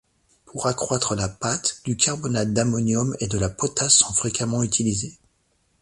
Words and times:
Pour 0.45 0.65
accroître 0.65 1.13
la 1.13 1.29
pâte, 1.29 1.79
du 1.85 1.95
carbonate 1.95 2.53
d'ammonium 2.53 3.15
et 3.19 3.27
de 3.27 3.37
la 3.37 3.49
potasse 3.51 3.97
sont 3.99 4.11
fréquemment 4.13 4.63
utilisés. 4.63 5.15